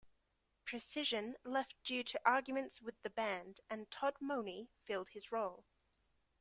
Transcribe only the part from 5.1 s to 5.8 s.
role.